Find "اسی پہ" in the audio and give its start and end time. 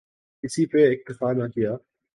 0.43-0.79